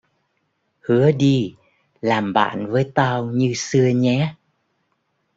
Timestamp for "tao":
2.95-3.25